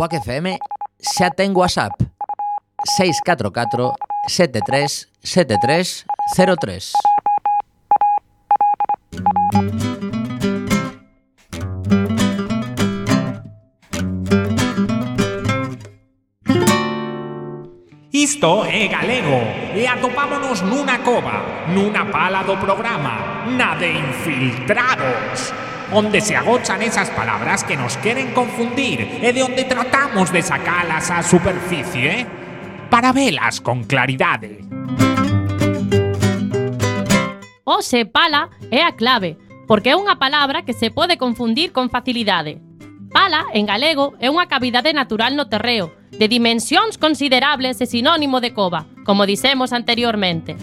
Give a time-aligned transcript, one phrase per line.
[0.00, 0.56] Quack FM
[0.96, 1.92] xa ten WhatsApp
[2.96, 3.92] 644
[4.32, 6.08] 73 73
[6.56, 6.92] 03
[18.10, 19.44] Isto é galego
[19.76, 27.10] e atopámonos nunha cova, nunha pala do programa, na de infiltrados onde se agochan esas
[27.10, 32.26] palabras que nos queren confundir e de onde tratamos de sacalas á superficie ¿eh?
[32.90, 34.62] para velas con claridade.
[34.62, 34.64] ¿eh?
[37.64, 41.90] O oh, sepala é a clave, porque é unha palabra que se pode confundir con
[41.90, 42.58] facilidade.
[43.10, 48.54] Pala, en galego, é unha cavidade natural no terreo, de dimensións considerables e sinónimo de
[48.54, 50.54] cova, como dixemos anteriormente.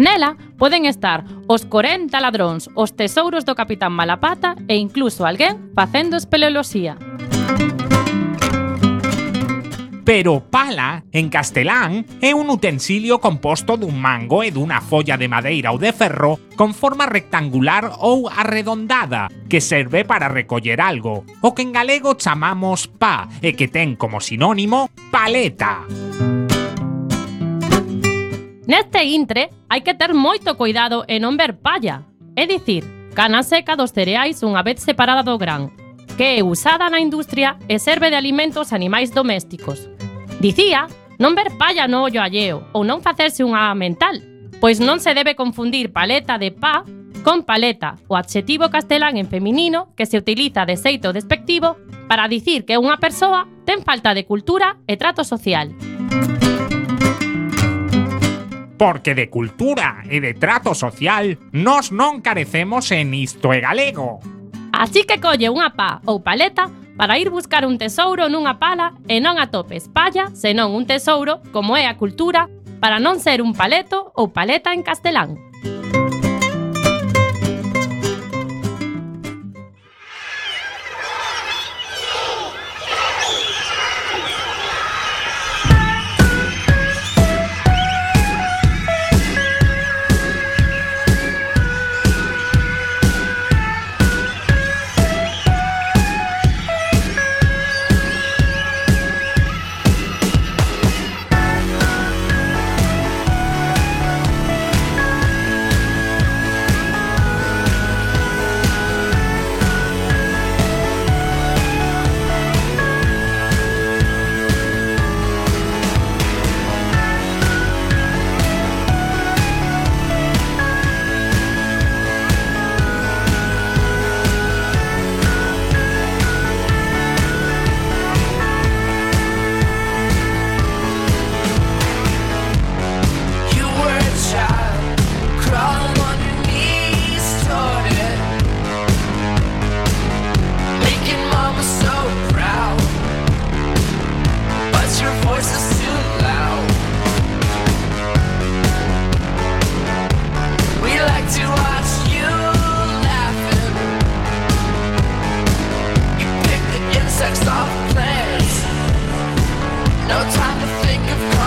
[0.00, 6.16] Nela poden estar os 40 ladróns, os tesouros do Capitán Malapata e incluso alguén facendo
[6.16, 6.96] espeleoloxía.
[10.00, 15.68] Pero pala, en castelán, é un utensilio composto dun mango e dunha folla de madeira
[15.68, 21.60] ou de ferro con forma rectangular ou arredondada, que serve para recoller algo, o que
[21.60, 25.84] en galego chamamos pa e que ten como sinónimo paleta.
[28.70, 32.06] Neste intre, hai que ter moito cuidado e non ver palla,
[32.38, 32.86] é dicir,
[33.18, 35.74] cana seca dos cereais unha vez separada do gran,
[36.14, 39.90] que é usada na industria e serve de alimentos a animais domésticos.
[40.38, 40.86] Dicía
[41.18, 44.22] non ver palla no ollo alleo ou non facerse unha mental,
[44.62, 46.86] pois non se debe confundir paleta de pa
[47.26, 51.74] con paleta, o adxetivo castelán en feminino que se utiliza de xeito despectivo
[52.06, 55.74] para dicir que unha persoa ten falta de cultura e trato social
[58.80, 64.24] porque de cultura e de trato social nos non carecemos en isto e galego.
[64.72, 69.20] Así que colle unha pá ou paleta para ir buscar un tesouro nunha pala e
[69.20, 72.48] non atopes palla, senón un tesouro, como é a cultura,
[72.80, 75.36] para non ser un paleto ou paleta en castelán.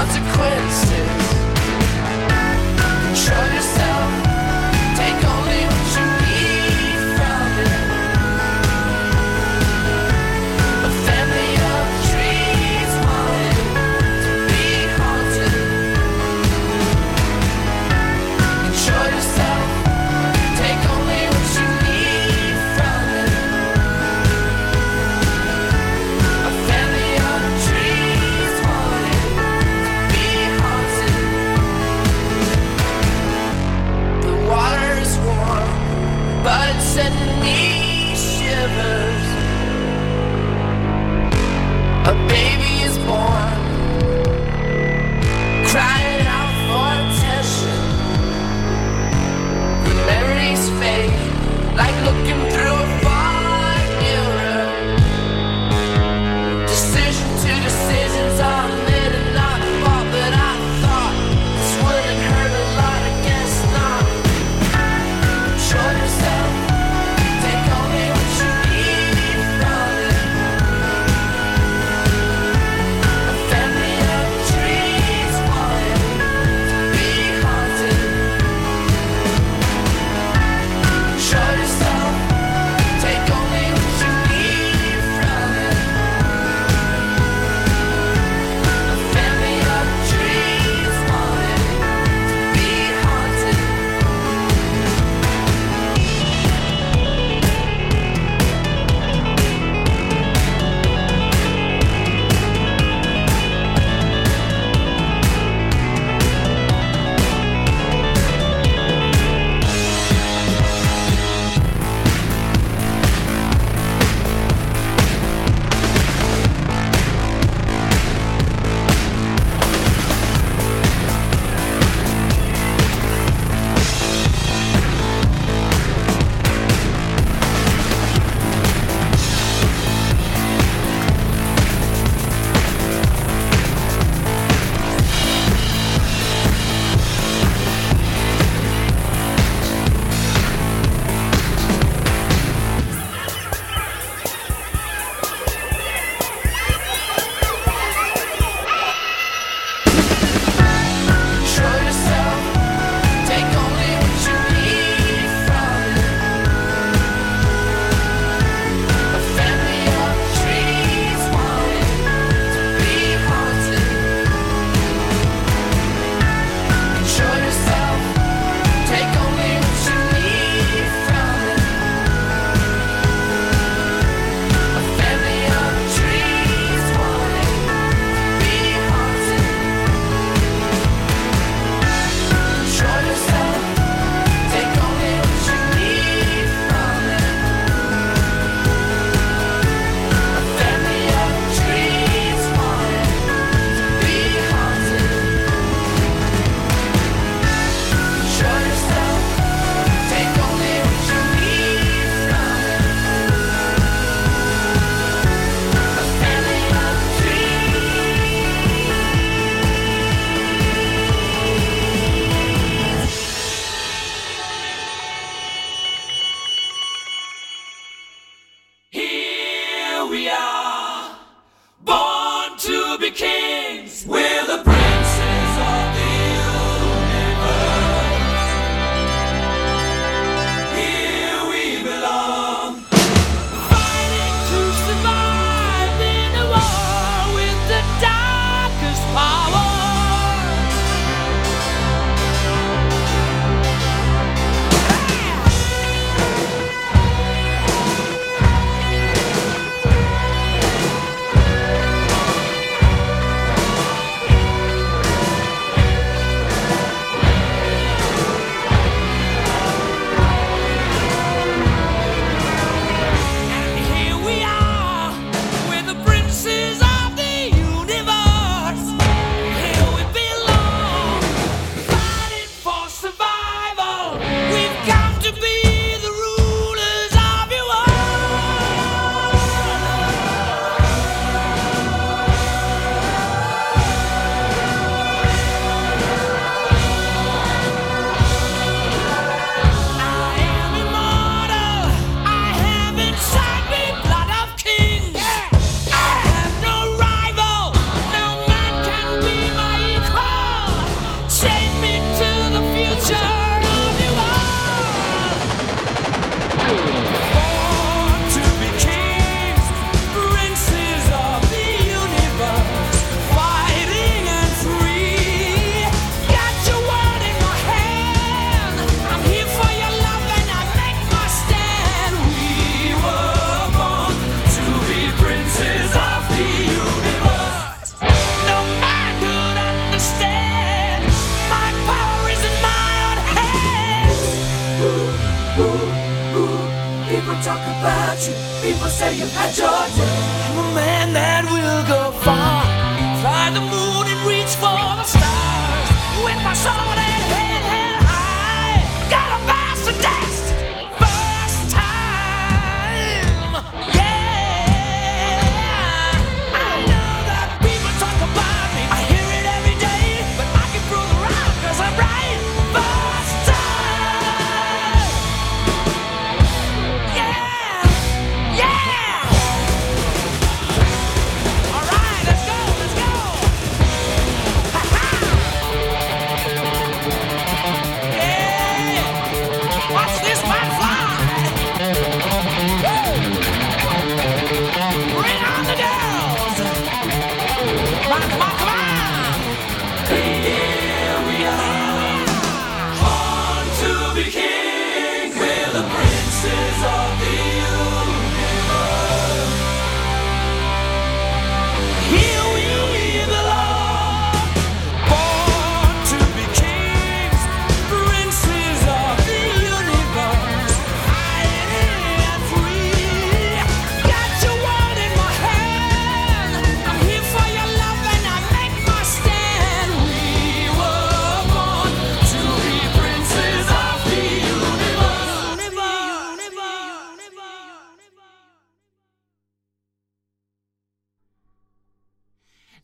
[0.06, 1.13] consequences.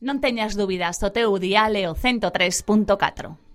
[0.00, 3.49] Non teñas dúbidas, o teu dial é o 103.4.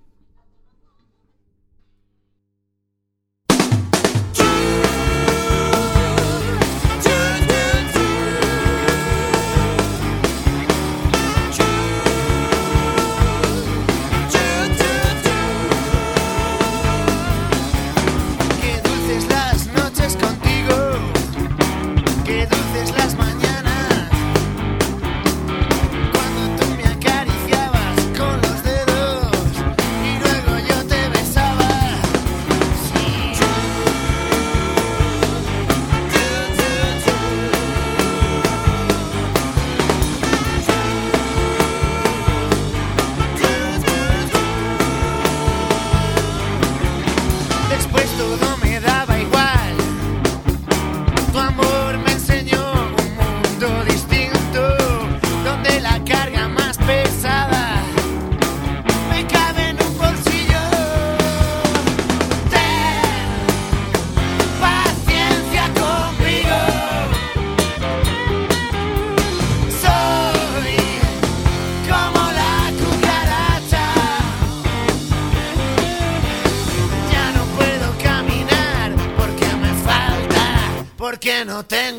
[81.56, 81.95] no tengo.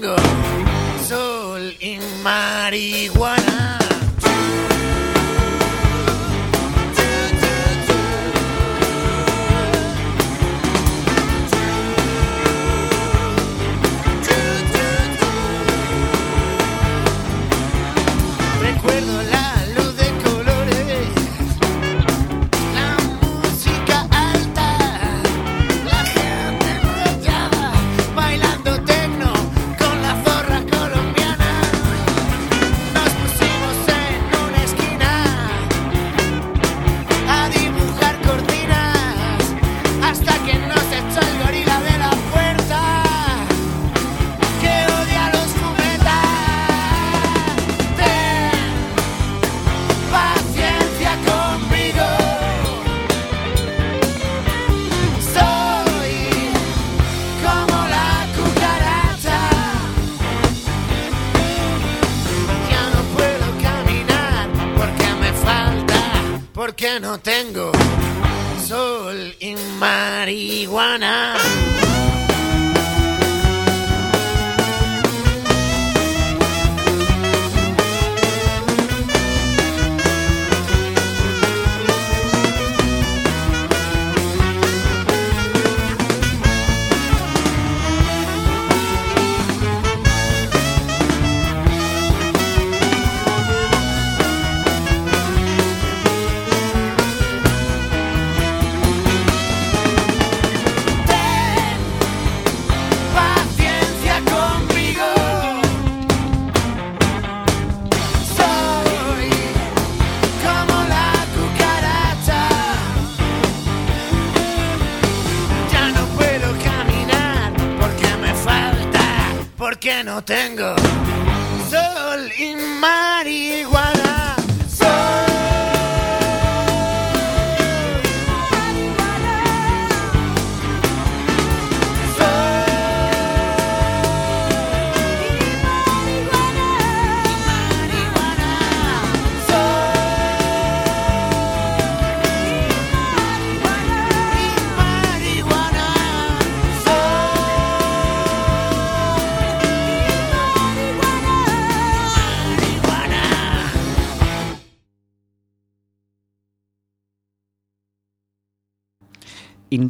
[122.37, 123.06] Sol y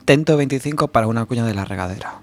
[0.08, 2.20] Intento 25 para una cuña de la regadera.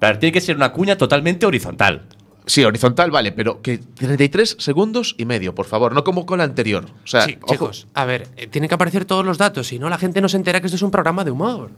[0.00, 2.02] Pero tiene que ser una cuña totalmente horizontal.
[2.46, 6.44] Sí, horizontal, vale, pero que 33 segundos y medio, por favor, no como con la
[6.44, 6.84] anterior.
[6.84, 7.52] O sea, Sí, ojo.
[7.52, 10.28] chicos, a ver, eh, tienen que aparecer todos los datos, si no la gente no
[10.28, 11.70] se entera que esto es un programa de humor.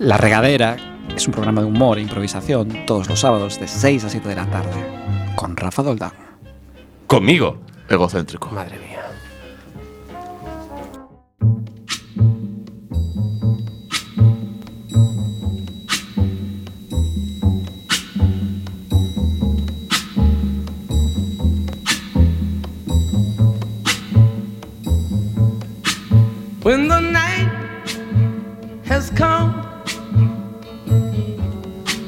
[0.00, 0.76] La regadera
[1.14, 4.34] es un programa de humor e improvisación todos los sábados de 6 a 7 de
[4.34, 4.84] la tarde.
[5.36, 6.10] Con Rafa Doldán.
[7.06, 7.60] Conmigo.
[7.88, 8.50] Egocéntrico.
[8.50, 8.89] Madre mía.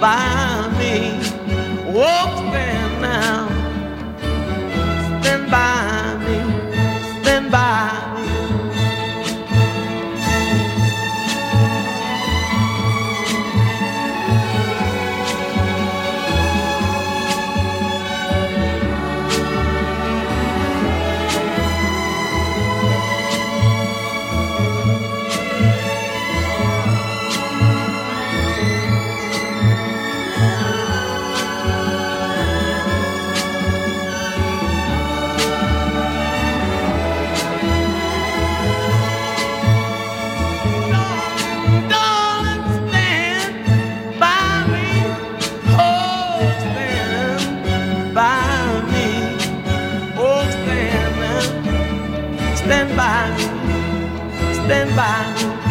[0.00, 1.12] by me.
[1.94, 2.39] Oh,
[48.20, 49.08] by me.
[50.24, 51.16] Oh, stand,
[52.60, 53.46] stand by me,
[54.60, 55.69] stand by me.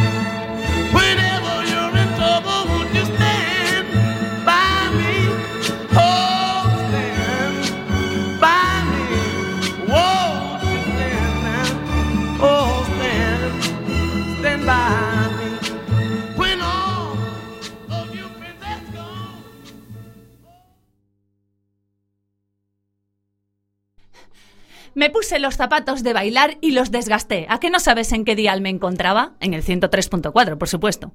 [24.99, 27.45] Me puse los zapatos de bailar y los desgasté.
[27.47, 29.31] ¿A qué no sabes en qué dial me encontraba?
[29.39, 31.13] En el 103.4, por supuesto.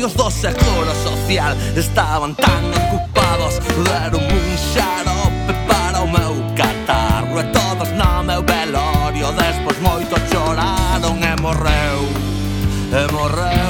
[0.00, 3.60] socios do Seguro Social Estaban tan ocupados.
[3.84, 9.32] Deron un xarope para o meu catarro E todos no meu velorio.
[9.32, 12.00] Despois moito choraron e morreu
[12.92, 13.69] E morreu.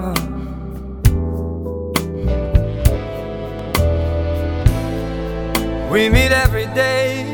[5.91, 7.29] We meet every day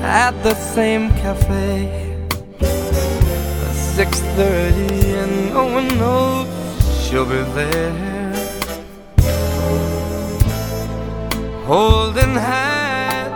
[0.00, 2.14] at the same cafe.
[3.96, 6.46] 6:30 and no one knows
[7.02, 8.32] she'll be there.
[11.66, 13.34] Holding hands,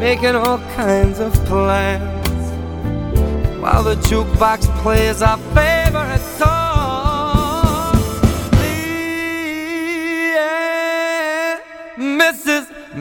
[0.00, 2.44] making all kinds of plans
[3.60, 5.79] while the jukebox plays our favorite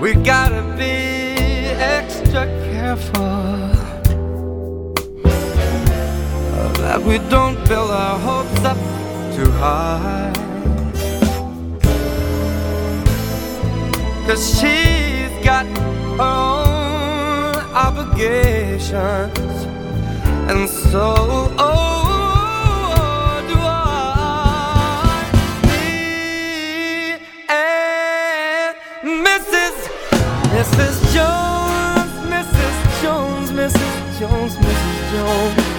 [0.00, 3.20] We gotta be extra careful
[6.78, 8.78] that we don't build our hopes up
[9.36, 10.32] too high.
[14.26, 19.66] Cause she's got her own obligations,
[20.48, 21.14] and so
[21.58, 21.89] oh,
[34.56, 35.12] Mrs.
[35.12, 35.69] Jones,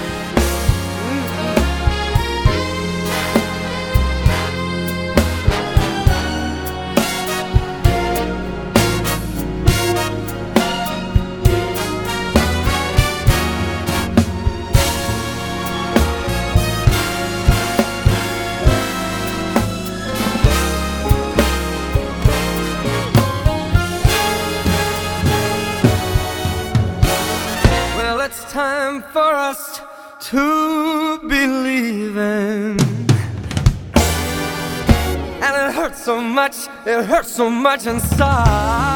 [36.32, 38.90] much, it hurts so much inside.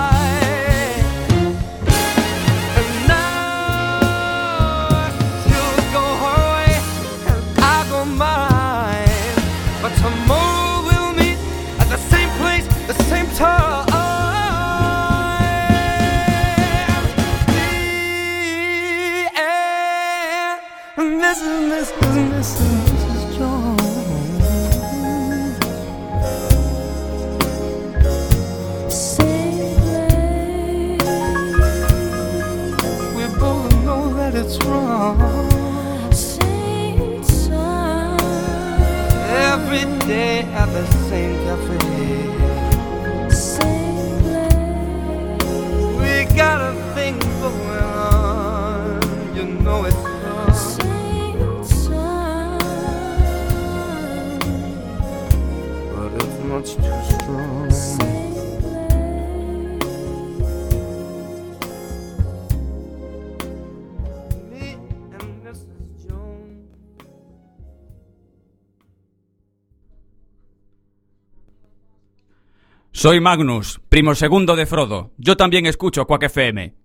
[73.06, 75.12] Soy Magnus, primo segundo de Frodo.
[75.18, 76.85] Yo también escucho Quack FM.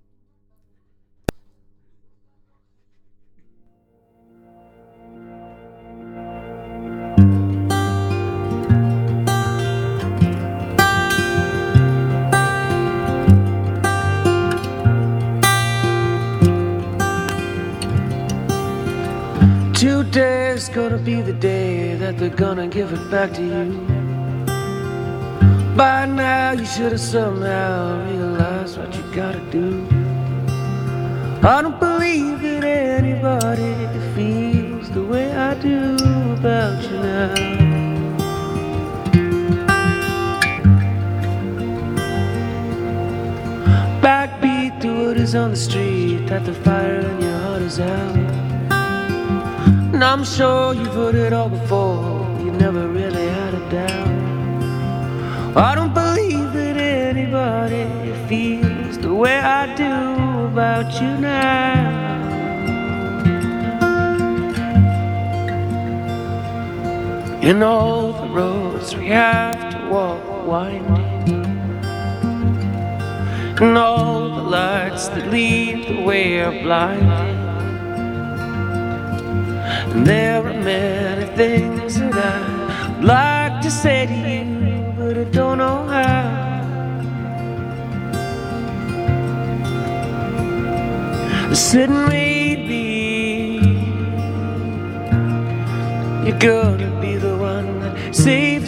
[20.60, 23.64] Today's gonna be the day that they're gonna give it back to you.
[25.74, 29.86] By now, you should have somehow realized what you gotta do.
[31.42, 33.72] I don't believe that anybody
[34.14, 35.96] feels the way I do
[36.34, 37.34] about you now.
[44.02, 48.29] Backbeat to what is on the street, that the fire in your heart is out.
[50.00, 55.54] And I'm sure you've heard it all before, you've never really had a doubt.
[55.54, 57.84] I don't believe that anybody
[58.26, 59.92] feels the way I do
[60.46, 61.90] about you now.
[67.42, 71.44] In all the roads we have to walk winding,
[73.60, 77.39] and all the lights that lead the way are blinding.
[79.92, 84.44] And there are many things that I'd like to say to you,
[84.98, 86.40] but I don't know how.
[91.70, 92.84] Said maybe
[96.24, 98.59] you're gonna be the one that saves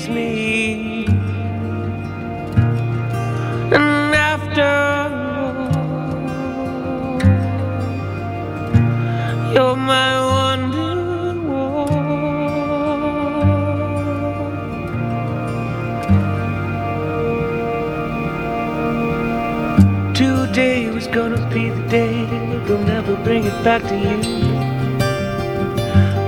[21.12, 22.24] gonna be the day
[22.64, 24.16] they'll never bring it back to you.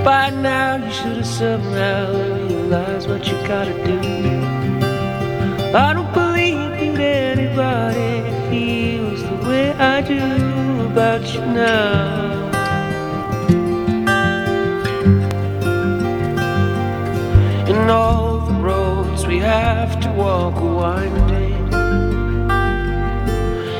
[0.03, 3.97] By now you should have somehow realized what you gotta do.
[5.75, 10.21] I don't believe that anybody feels the way I do
[10.91, 12.51] about you now.
[17.71, 21.55] And all the roads we have to walk are winding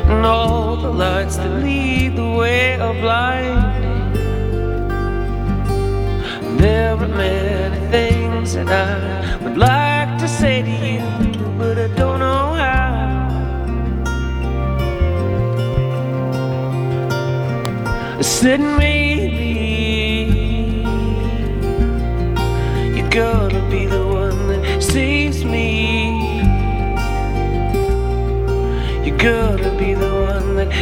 [0.08, 4.13] and all lights that lead the way are blinding.
[6.58, 11.02] There are many things that I would like to say to you,
[11.58, 12.86] but I don't know how.
[18.17, 19.54] I said maybe
[22.95, 25.67] you're gonna be the one that saves me.
[29.06, 30.14] You're gonna be the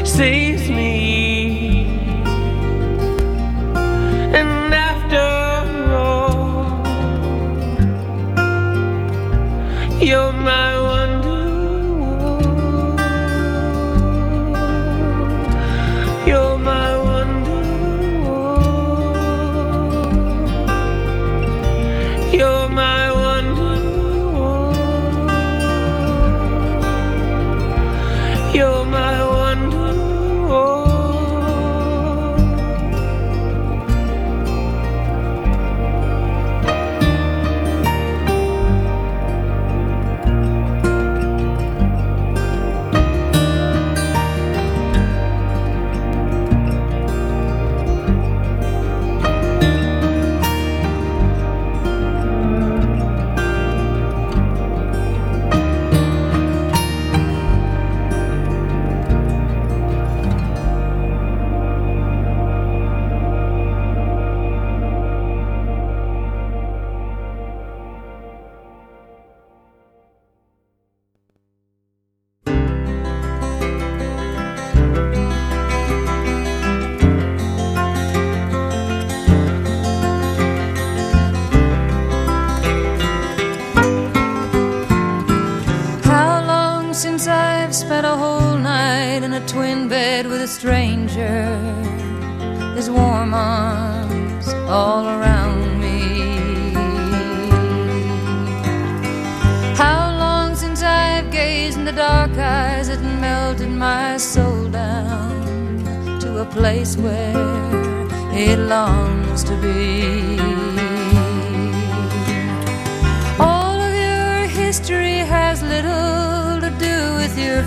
[0.05, 1.02] saves me.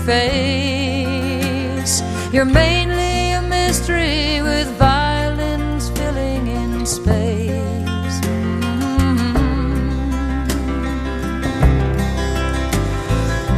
[0.07, 2.01] Face.
[2.31, 8.15] You're mainly a mystery with violins filling in space.
[8.21, 9.37] Mm-hmm.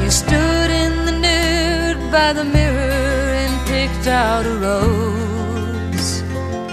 [0.01, 6.09] You stood in the nude by the mirror and picked out a rose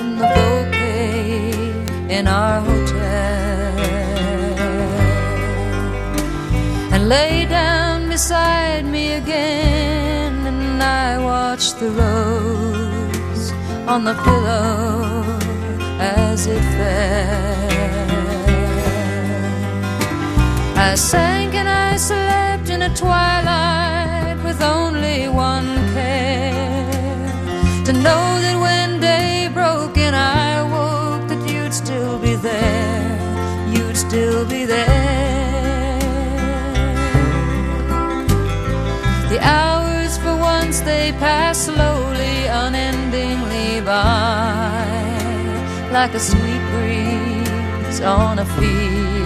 [0.01, 1.51] in the bouquet
[2.17, 2.97] in our hotel
[6.95, 9.66] and lay down beside me again
[11.57, 13.53] Watched the rose
[13.89, 15.25] on the pillow
[15.99, 18.11] as it fell.
[20.77, 23.76] I sank and I slept in a twilight
[41.19, 44.87] pass slowly unendingly by
[45.93, 49.17] like a sweet breeze on a field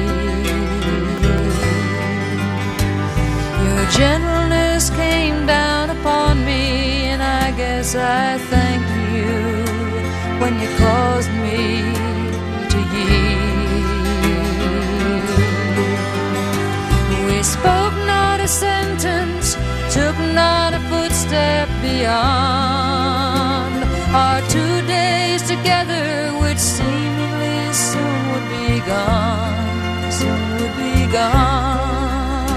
[3.80, 9.32] Your gentleness came down upon me, and I guess I thank you
[10.40, 11.82] when you caused me
[12.72, 13.50] to yield.
[17.28, 19.19] We spoke not a sentence,
[21.30, 23.24] footstep beyond
[24.12, 32.48] our two days together, which seemingly soon would be gone, soon would be gone.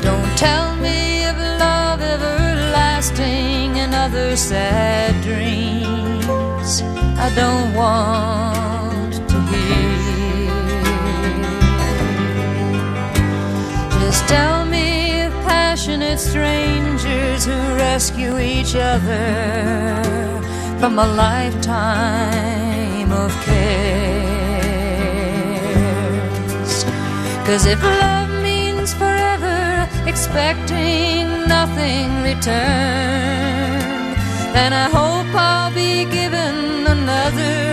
[0.00, 6.82] Don't tell me of love everlasting and other sad dreams.
[7.18, 8.93] I don't want
[16.14, 20.02] passionate strangers who rescue each other
[20.78, 23.54] from a lifetime of cares.
[27.46, 34.14] Cause if love means forever expecting nothing return,
[34.52, 37.63] then I hope I'll be given another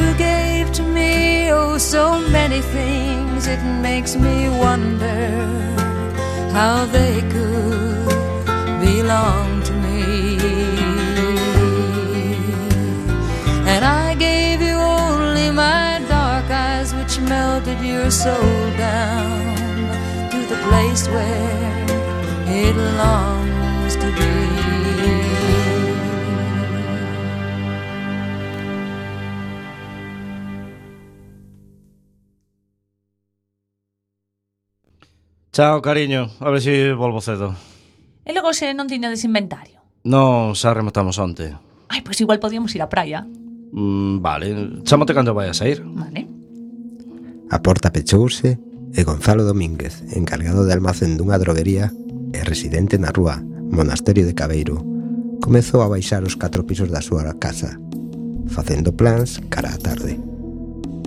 [0.00, 5.20] you gave to me oh so many things, it makes me wonder
[6.56, 8.46] how they could
[8.86, 10.38] belong to me.
[13.72, 19.44] And I gave you only my dark eyes, which melted your soul down
[20.32, 21.86] to the place where
[22.62, 24.49] it longs to be.
[35.60, 36.30] Chao, cariño.
[36.40, 37.54] A ver se si volvo cedo.
[38.24, 39.84] E logo se non tiñades inventario.
[40.08, 41.52] Non, xa rematamos onte.
[41.92, 43.28] Ai, pois igual podíamos ir á praia.
[43.76, 45.84] Mm, vale, chámate cando vayas a ir.
[45.84, 46.24] Vale.
[47.52, 51.92] A porta pechouse e Gonzalo Domínguez, encargado de almacén dunha droguería
[52.32, 54.80] e residente na rúa Monasterio de Cabeiro,
[55.44, 57.76] comezou a baixar os catro pisos da súa casa,
[58.48, 60.16] facendo plans cara á tarde.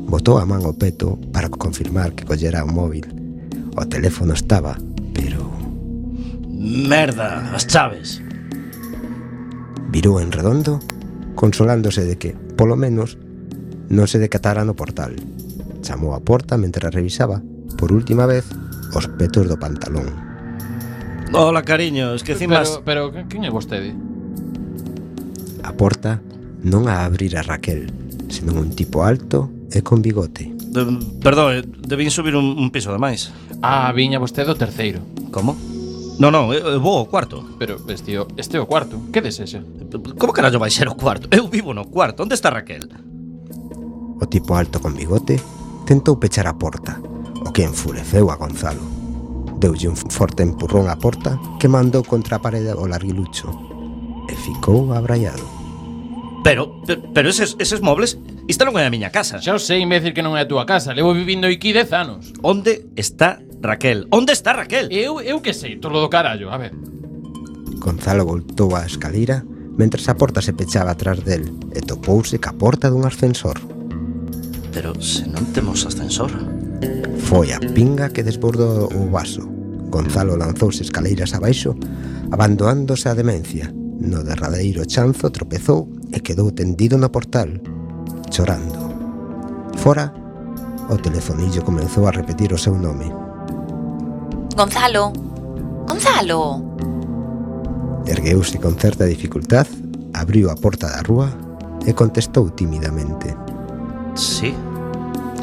[0.06, 3.23] Botou a man ao peto para confirmar que collera o móvil
[3.76, 4.78] O teléfono estaba,
[5.14, 5.50] pero...
[6.50, 8.22] Merda, as chaves.
[9.90, 10.80] Virou en redondo,
[11.36, 13.18] consolándose de que, polo menos,
[13.90, 15.18] non se decatara no portal.
[15.82, 17.42] Chamou a porta mentre revisaba,
[17.76, 18.46] por última vez,
[18.94, 20.14] os petos do pantalón.
[21.34, 22.54] Hola, cariño, esquecín.
[22.54, 23.98] Pero, pero, quen é vostede?
[25.66, 26.22] A porta
[26.62, 27.90] non a abrir a Raquel,
[28.30, 30.82] senón un tipo alto e con bigote de,
[31.22, 33.30] perdón, eh, debín subir un, un piso de máis.
[33.62, 35.06] Ah, viña vostede o terceiro.
[35.30, 35.54] Como?
[36.18, 37.46] No, no, eu vou ao cuarto.
[37.58, 39.10] Pero, vestido, este é o cuarto.
[39.14, 39.62] Que desexa?
[40.18, 41.30] Como carallo vai ser o cuarto?
[41.30, 42.24] Eu vivo no cuarto.
[42.24, 42.90] Onde está Raquel?
[44.20, 45.38] O tipo alto con bigote
[45.86, 46.98] tentou pechar a porta,
[47.46, 48.82] o que enfureceu a Gonzalo.
[49.58, 53.50] Deulle un forte empurrón á porta que mandou contra a parede o larguilucho
[54.30, 55.53] e ficou abraiado.
[56.44, 56.84] Pero,
[57.14, 59.40] pero eses, eses mobles Isto non é a miña casa.
[59.40, 60.92] Xa o sei, imbécil, que non é a túa casa.
[60.92, 62.36] Levo vivindo aquí 10 anos.
[62.44, 64.12] Onde está Raquel?
[64.12, 64.92] Onde está Raquel?
[64.92, 66.76] Eu, eu que sei, todo do carallo, a ver.
[67.80, 72.94] Gonzalo voltou á escalira Mentres a porta se pechaba atrás del E topouse ca porta
[72.94, 73.58] dun ascensor.
[74.70, 76.30] Pero se non temos ascensor?
[77.26, 79.42] Foi a pinga que desbordou o vaso.
[79.90, 81.74] Gonzalo lanzouse escaleiras abaixo
[82.30, 83.74] Abandonándose a demencia.
[83.98, 87.50] No derradeiro chanzo tropezou e quedou tendido na portal,
[88.30, 88.78] chorando.
[89.78, 90.14] Fora,
[90.90, 93.10] o telefonillo comenzou a repetir o seu nome.
[94.56, 95.12] Gonzalo!
[95.90, 96.62] Gonzalo!
[98.06, 99.68] Ergueuse con certa dificultad,
[100.14, 101.34] abriu a porta da rúa
[101.88, 103.34] e contestou tímidamente.
[104.14, 104.54] Sí.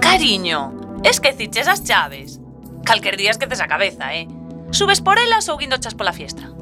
[0.00, 2.38] Cariño, esqueciches as chaves.
[2.84, 4.28] Calquer día esqueces a cabeza, eh?
[4.70, 6.59] Subes por elas ou guindochas pola fiestra.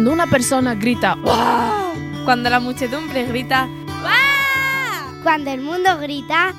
[0.00, 2.24] Cuando una persona grita ¡Wow!
[2.24, 3.68] Cuando la muchedumbre grita
[5.22, 6.54] Cuando el mundo grita.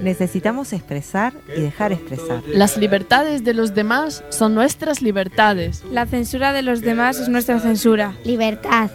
[0.00, 2.44] Necesitamos expresar y dejar expresar.
[2.46, 5.82] Las libertades de los demás son nuestras libertades.
[5.90, 8.14] La censura de los demás es nuestra censura.
[8.22, 8.88] Libertad.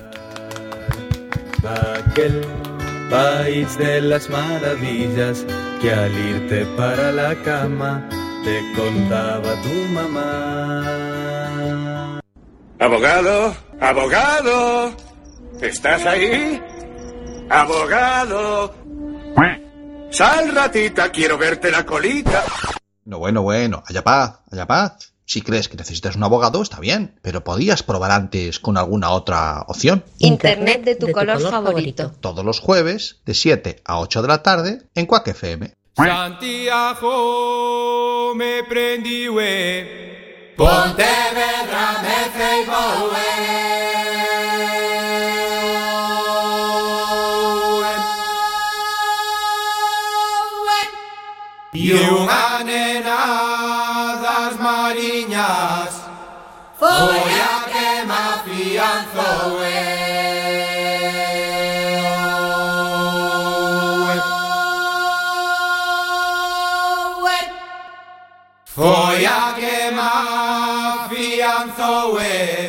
[2.08, 2.46] Aquel
[3.10, 5.46] país de las maravillas
[5.82, 8.08] que al irte para la cama
[8.46, 11.43] te contaba tu mamá.
[12.84, 14.94] Abogado, abogado,
[15.62, 16.62] ¿estás ahí?
[17.50, 18.76] Abogado.
[20.12, 22.44] Sal, ratita, quiero verte la colita.
[23.06, 25.14] No, bueno, bueno, haya paz, haya paz.
[25.24, 29.64] Si crees que necesitas un abogado, está bien, pero podías probar antes con alguna otra
[29.70, 30.04] opción.
[30.20, 32.12] Internet de tu, color, favorito.
[32.20, 35.74] Todos los jueves, de 7 a 8 de la tarde, en Quack FM.
[35.96, 37.14] Santiago
[38.36, 40.03] me prendiue
[40.56, 43.93] Pontevedra mece e volve
[72.04, 72.63] afianzou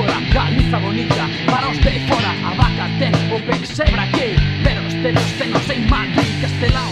[0.00, 4.94] fuga, Galiza bonita Para os de fora, a vaca ten o pexebra que Pero os
[5.02, 6.89] tenos tenos en Madrid, Castelao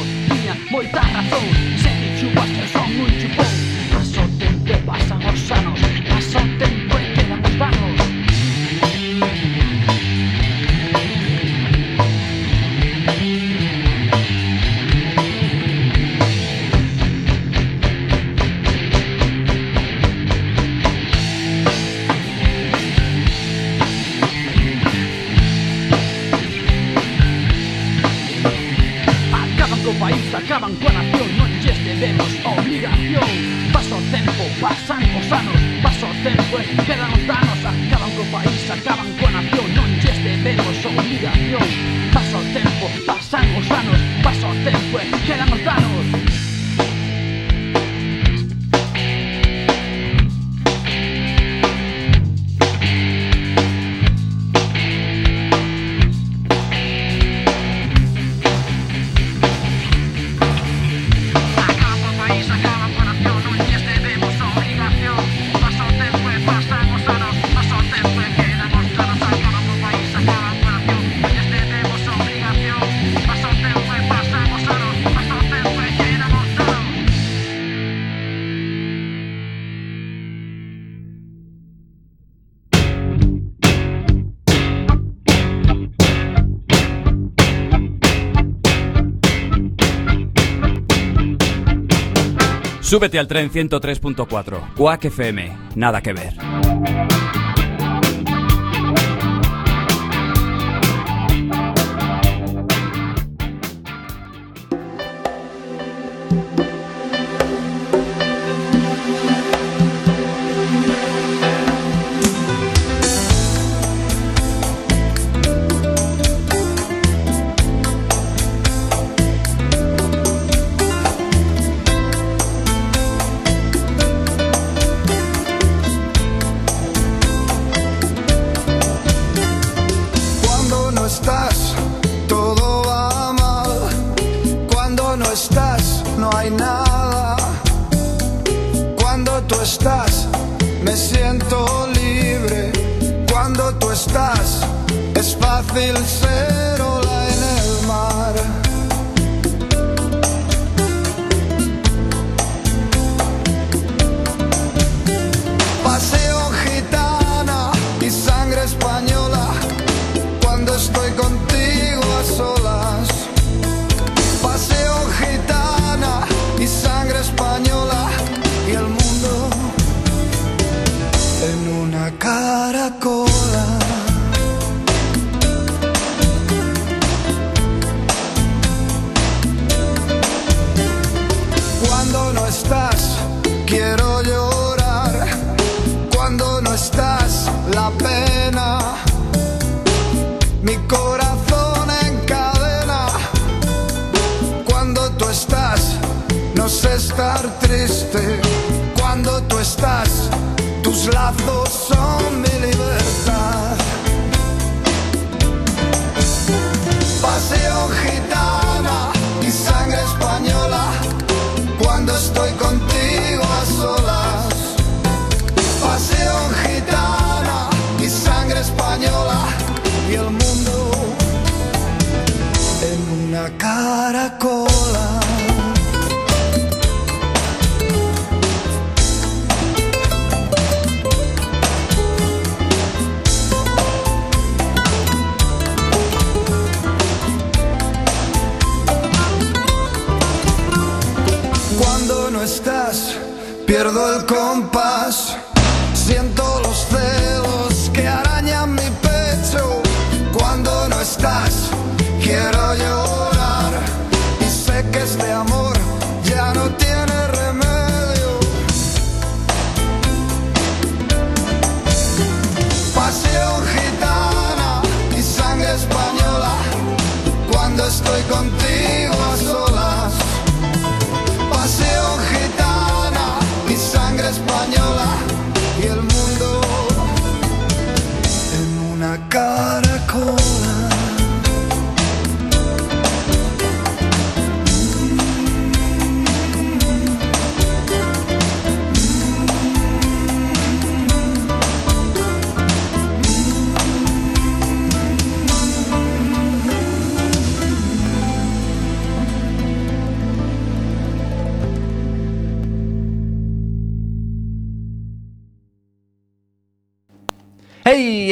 [92.89, 94.72] Súbete al tren 103.4.
[94.74, 95.55] Quack FM.
[95.74, 96.32] Nada que ver.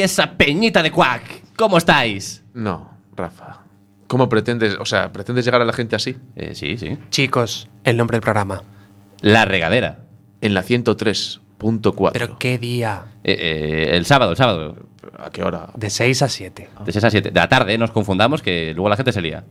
[0.07, 1.55] Esa peñita de Quack!
[1.57, 2.43] ¿Cómo estáis?
[2.53, 3.59] No, Rafa.
[4.07, 6.15] ¿Cómo pretendes, o sea, pretendes llegar a la gente así?
[6.37, 6.97] Eh, sí, sí.
[7.09, 8.63] Chicos, el nombre del programa.
[9.19, 9.99] La regadera.
[10.39, 12.11] En la 103.4.
[12.13, 13.03] ¿Pero qué día?
[13.25, 14.77] Eh, eh, el sábado, el sábado.
[15.17, 15.71] ¿A qué hora?
[15.75, 16.69] De 6 a 7.
[16.85, 17.31] De 6 a 7.
[17.31, 19.43] De la tarde, nos confundamos, que luego la gente se lía.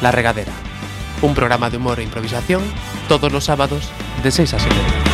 [0.00, 0.52] La regadera.
[1.22, 2.62] un programa de humor e improvisación
[3.08, 3.90] todos los sábados
[4.22, 5.05] de 6 a 7.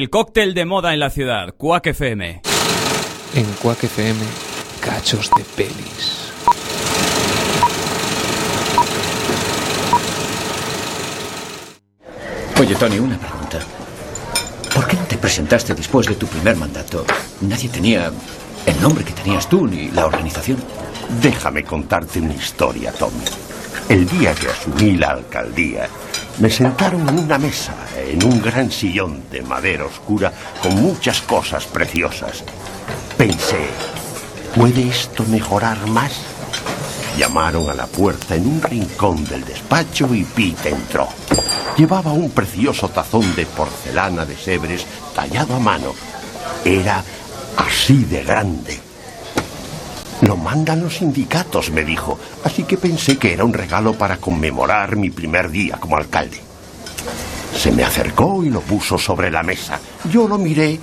[0.00, 2.40] El cóctel de moda en la ciudad, Quack FM.
[3.34, 4.18] En Quack FM,
[4.80, 6.32] cachos de pelis.
[12.58, 13.58] Oye, Tony, una pregunta.
[14.74, 17.04] ¿Por qué no te presentaste después de tu primer mandato?
[17.42, 18.10] Nadie tenía
[18.64, 20.56] el nombre que tenías tú ni la organización.
[21.20, 23.24] Déjame contarte una historia, Tommy.
[23.90, 25.90] El día que asumí la alcaldía,
[26.40, 30.32] me sentaron en una mesa, en un gran sillón de madera oscura,
[30.62, 32.42] con muchas cosas preciosas.
[33.16, 33.66] Pensé,
[34.56, 36.12] ¿puede esto mejorar más?
[37.18, 41.08] Llamaron a la puerta en un rincón del despacho y Pete entró.
[41.76, 45.94] Llevaba un precioso tazón de porcelana de Sebres tallado a mano.
[46.64, 47.04] Era
[47.58, 48.89] así de grande.
[50.22, 54.96] Lo mandan los sindicatos, me dijo, así que pensé que era un regalo para conmemorar
[54.96, 56.38] mi primer día como alcalde.
[57.56, 59.80] Se me acercó y lo puso sobre la mesa.
[60.10, 60.78] Yo lo miré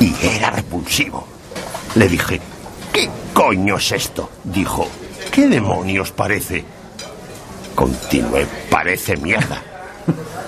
[0.00, 1.26] y era repulsivo.
[1.96, 2.40] Le dije,
[2.92, 4.30] ¿qué coño es esto?
[4.44, 4.86] Dijo,
[5.32, 6.64] ¿qué demonios parece?
[7.74, 9.62] Continué, parece mierda.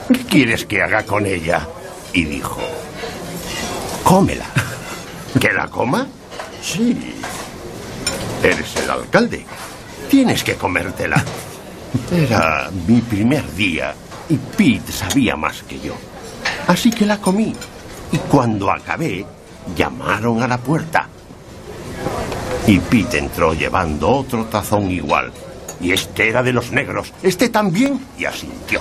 [0.08, 1.66] ¿Qué quieres que haga con ella?
[2.12, 2.60] Y dijo,
[4.04, 4.46] cómela.
[5.40, 6.06] ¿Que la coma?
[6.62, 6.96] Sí.
[8.42, 9.44] Eres el alcalde.
[10.08, 11.22] Tienes que comértela.
[12.10, 13.94] Era mi primer día
[14.28, 15.94] y Pete sabía más que yo.
[16.66, 17.52] Así que la comí.
[18.12, 19.26] Y cuando acabé,
[19.76, 21.08] llamaron a la puerta.
[22.66, 25.32] Y Pete entró llevando otro tazón igual.
[25.80, 27.12] Y este era de los negros.
[27.22, 28.06] Este también.
[28.16, 28.80] Y asintió.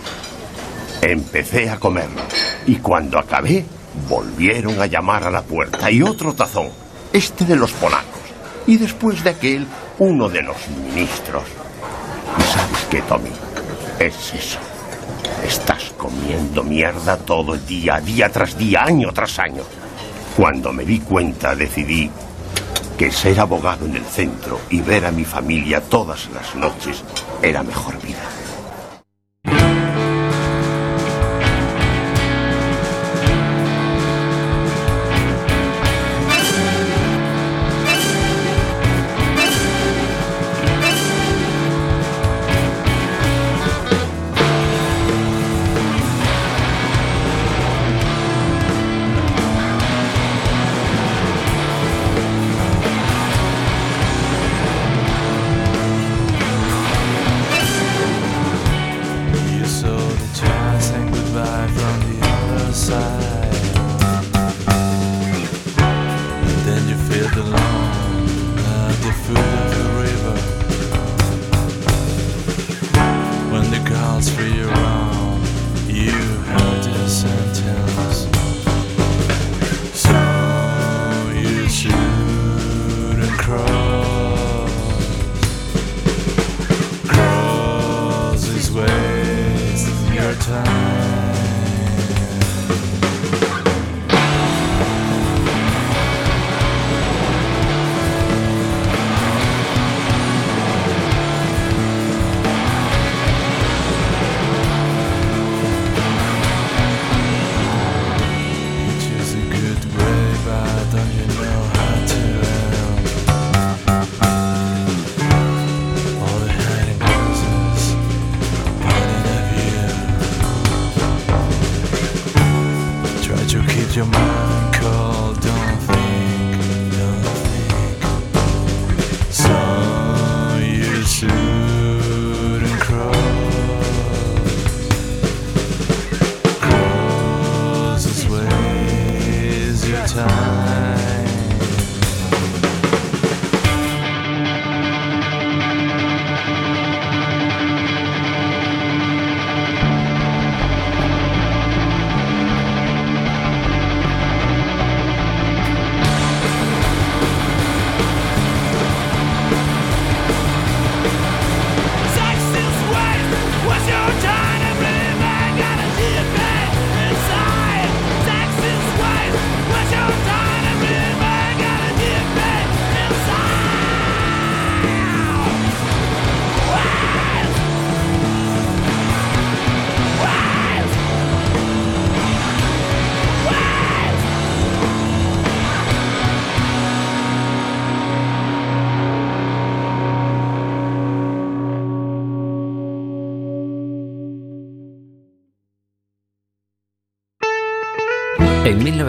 [1.01, 2.21] Empecé a comerlo.
[2.67, 3.65] Y cuando acabé,
[4.07, 5.89] volvieron a llamar a la puerta.
[5.89, 6.80] Y otro tazón.
[7.13, 8.21] Este de los polacos.
[8.67, 9.67] Y después de aquel,
[9.99, 11.43] uno de los ministros.
[12.37, 13.31] ¿Y sabes qué, Tommy?
[13.99, 14.59] Es eso.
[15.45, 19.63] Estás comiendo mierda todo el día, día tras día, año tras año.
[20.37, 22.09] Cuando me di cuenta, decidí
[22.97, 27.03] que ser abogado en el centro y ver a mi familia todas las noches
[27.41, 28.23] era mejor vida.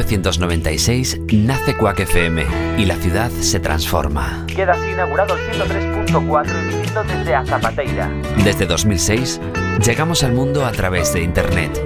[0.04, 2.44] 1996 nace Quack FM
[2.78, 4.44] y la ciudad se transforma.
[4.46, 8.10] Queda así inaugurado el 103.4 emitiendo desde a Zapateira.
[8.44, 9.40] Desde 2006
[9.84, 11.80] llegamos al mundo a través de Internet.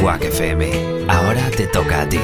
[0.00, 0.70] Quack FM,
[1.08, 2.20] ahora te toca a ti.